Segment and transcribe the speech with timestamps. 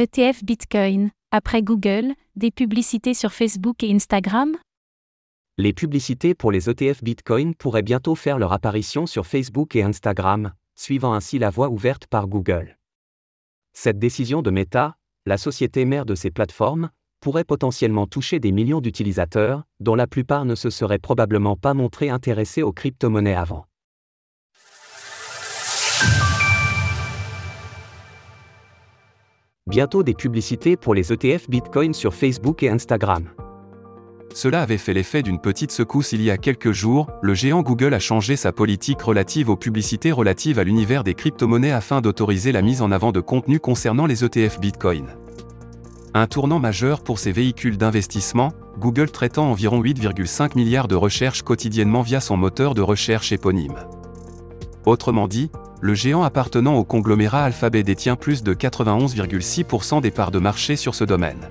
[0.00, 4.56] ETF Bitcoin, après Google, des publicités sur Facebook et Instagram?
[5.56, 10.52] Les publicités pour les ETF Bitcoin pourraient bientôt faire leur apparition sur Facebook et Instagram,
[10.76, 12.78] suivant ainsi la voie ouverte par Google.
[13.72, 14.94] Cette décision de Meta,
[15.26, 16.90] la société mère de ces plateformes,
[17.20, 22.08] pourrait potentiellement toucher des millions d'utilisateurs, dont la plupart ne se seraient probablement pas montrés
[22.08, 23.66] intéressés aux crypto-monnaies avant.
[29.68, 33.28] Bientôt des publicités pour les ETF Bitcoin sur Facebook et Instagram.
[34.32, 37.92] Cela avait fait l'effet d'une petite secousse il y a quelques jours, le géant Google
[37.92, 42.62] a changé sa politique relative aux publicités relatives à l'univers des crypto-monnaies afin d'autoriser la
[42.62, 45.04] mise en avant de contenus concernant les ETF Bitcoin.
[46.14, 52.00] Un tournant majeur pour ces véhicules d'investissement, Google traitant environ 8,5 milliards de recherches quotidiennement
[52.00, 53.76] via son moteur de recherche éponyme.
[54.86, 55.50] Autrement dit,
[55.80, 60.94] le géant appartenant au conglomérat Alphabet détient plus de 91,6% des parts de marché sur
[60.94, 61.48] ce domaine.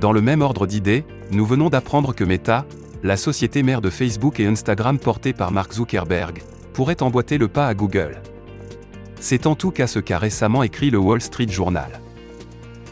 [0.00, 2.66] Dans le même ordre d'idées, nous venons d'apprendre que Meta,
[3.02, 6.42] la société mère de Facebook et Instagram portée par Mark Zuckerberg,
[6.72, 8.20] pourrait emboîter le pas à Google.
[9.18, 12.00] C'est en tout cas ce qu'a récemment écrit le Wall Street Journal.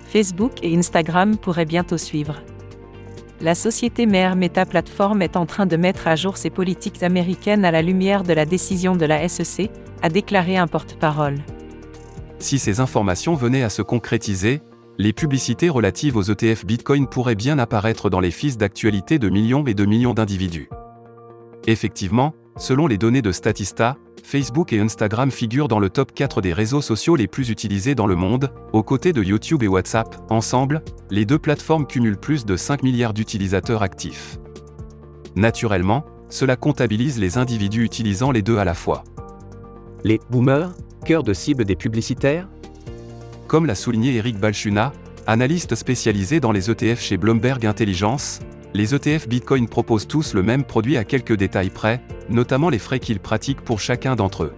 [0.07, 2.41] Facebook et Instagram pourraient bientôt suivre.
[3.41, 7.65] La société mère Meta Platform est en train de mettre à jour ses politiques américaines
[7.65, 9.71] à la lumière de la décision de la SEC,
[10.03, 11.39] a déclaré un porte-parole.
[12.39, 14.63] Si ces informations venaient à se concrétiser,
[14.99, 19.65] les publicités relatives aux ETF Bitcoin pourraient bien apparaître dans les fils d'actualité de millions
[19.67, 20.69] et de millions d'individus.
[21.67, 26.53] Effectivement, selon les données de Statista, Facebook et Instagram figurent dans le top 4 des
[26.53, 30.17] réseaux sociaux les plus utilisés dans le monde, aux côtés de YouTube et WhatsApp.
[30.31, 34.39] Ensemble, les deux plateformes cumulent plus de 5 milliards d'utilisateurs actifs.
[35.37, 39.05] Naturellement, cela comptabilise les individus utilisant les deux à la fois.
[40.05, 40.73] Les boomers,
[41.05, 42.49] cœur de cible des publicitaires?
[43.47, 44.93] Comme l'a souligné Eric Balchuna,
[45.27, 48.41] analyste spécialisé dans les ETF chez Bloomberg Intelligence,
[48.75, 53.01] les ETF Bitcoin proposent tous le même produit à quelques détails près, notamment les frais
[53.01, 54.55] qu'ils pratiquent pour chacun d'entre eux.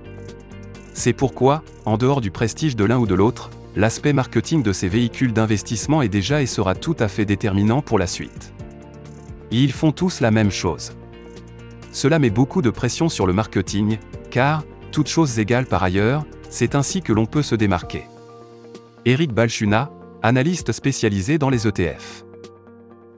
[0.95, 4.89] C'est pourquoi, en dehors du prestige de l'un ou de l'autre, l'aspect marketing de ces
[4.89, 8.53] véhicules d'investissement est déjà et sera tout à fait déterminant pour la suite.
[9.51, 10.93] ils font tous la même chose.
[11.93, 13.99] Cela met beaucoup de pression sur le marketing,
[14.31, 18.05] car, toutes choses égales par ailleurs, c'est ainsi que l'on peut se démarquer.
[19.05, 19.91] Eric Balchuna,
[20.23, 22.25] analyste spécialisé dans les ETF.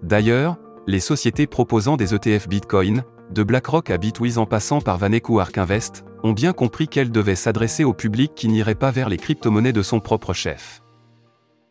[0.02, 5.28] D'ailleurs, les sociétés proposant des ETF Bitcoin, de BlackRock à Bitwiz en passant par Vanek
[5.28, 9.08] ou Ark Invest, ont bien compris qu'elles devaient s'adresser au public qui n'irait pas vers
[9.08, 10.82] les crypto-monnaies de son propre chef.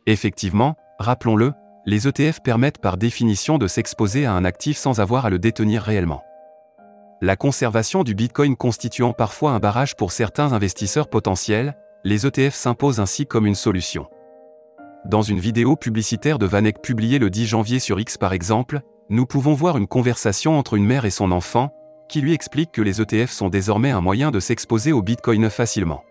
[0.06, 1.54] Effectivement, rappelons-le,
[1.86, 5.82] les ETF permettent par définition de s'exposer à un actif sans avoir à le détenir
[5.84, 6.24] réellement
[7.22, 13.00] la conservation du Bitcoin constituant parfois un barrage pour certains investisseurs potentiels, les ETF s'imposent
[13.00, 14.06] ainsi comme une solution.
[15.06, 19.26] Dans une vidéo publicitaire de Vanek publiée le 10 janvier sur X par exemple, nous
[19.26, 21.74] pouvons voir une conversation entre une mère et son enfant,
[22.10, 26.04] qui lui explique que les ETF sont désormais un moyen de s'exposer au Bitcoin facilement.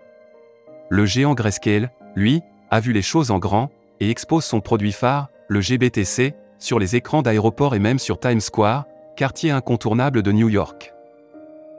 [0.88, 3.70] Le géant Grayscale, lui, a vu les choses en grand,
[4.00, 8.40] et expose son produit phare, le GBTC, sur les écrans d'aéroports et même sur Times
[8.40, 8.84] Square,
[9.16, 10.92] quartier incontournable de New York.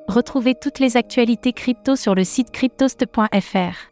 [0.07, 3.91] Retrouvez toutes les actualités crypto sur le site cryptost.fr.